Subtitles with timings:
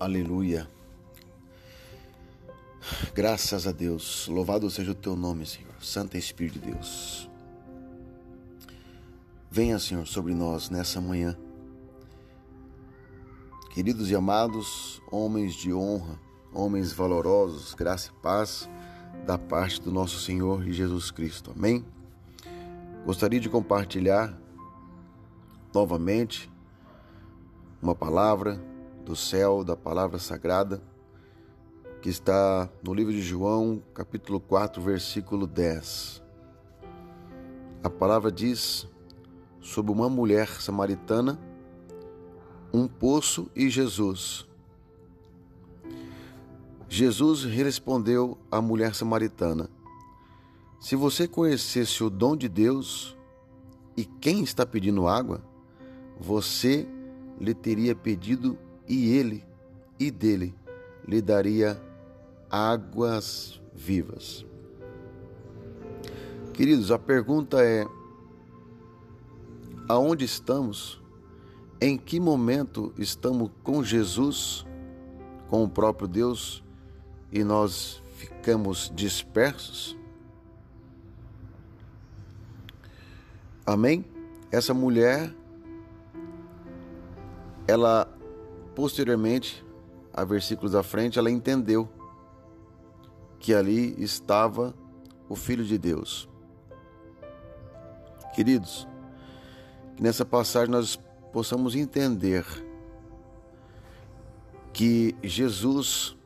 [0.00, 0.66] Aleluia.
[3.12, 4.26] Graças a Deus.
[4.28, 5.74] Louvado seja o teu nome, Senhor.
[5.78, 7.28] Santo Espírito de Deus.
[9.50, 11.36] Venha, Senhor, sobre nós nessa manhã.
[13.74, 16.18] Queridos e amados, homens de honra,
[16.50, 18.70] homens valorosos, graça e paz
[19.26, 21.52] da parte do nosso Senhor Jesus Cristo.
[21.54, 21.84] Amém?
[23.04, 24.34] Gostaria de compartilhar
[25.74, 26.50] novamente
[27.82, 28.58] uma palavra
[29.04, 30.82] do céu, da palavra sagrada,
[32.00, 36.22] que está no livro de João, capítulo 4, versículo 10.
[37.82, 38.86] A palavra diz
[39.60, 41.38] sobre uma mulher samaritana,
[42.72, 44.46] um poço e Jesus.
[46.88, 49.68] Jesus respondeu à mulher samaritana:
[50.80, 53.16] Se você conhecesse o dom de Deus
[53.96, 55.42] e quem está pedindo água,
[56.18, 56.86] você
[57.40, 58.58] lhe teria pedido
[58.90, 59.44] e ele
[60.00, 60.52] e dele
[61.06, 61.80] lhe daria
[62.50, 64.44] águas vivas.
[66.52, 67.86] Queridos, a pergunta é:
[69.88, 71.00] aonde estamos?
[71.80, 74.66] Em que momento estamos com Jesus,
[75.48, 76.62] com o próprio Deus,
[77.32, 79.96] e nós ficamos dispersos?
[83.64, 84.04] Amém?
[84.50, 85.32] Essa mulher,
[87.66, 88.19] ela
[88.80, 89.62] Posteriormente,
[90.10, 91.86] a versículos à frente, ela entendeu
[93.38, 94.74] que ali estava
[95.28, 96.26] o Filho de Deus.
[98.34, 98.88] Queridos,
[99.94, 100.98] que nessa passagem nós
[101.30, 102.42] possamos entender
[104.72, 106.16] que Jesus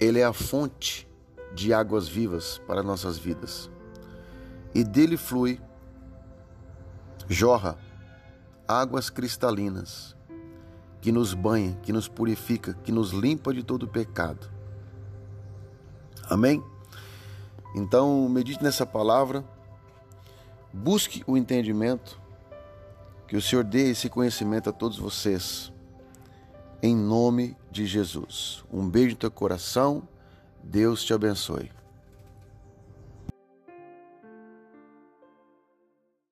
[0.00, 1.08] ele é a fonte
[1.54, 3.70] de águas vivas para nossas vidas.
[4.74, 5.60] E dele flui,
[7.28, 7.78] jorra
[8.66, 10.16] águas cristalinas
[11.02, 14.48] que nos banha, que nos purifica, que nos limpa de todo pecado.
[16.30, 16.62] Amém?
[17.74, 19.44] Então, medite nessa palavra,
[20.72, 22.20] busque o entendimento,
[23.26, 25.72] que o Senhor dê esse conhecimento a todos vocês,
[26.80, 28.62] em nome de Jesus.
[28.72, 30.06] Um beijo no teu coração,
[30.62, 31.81] Deus te abençoe.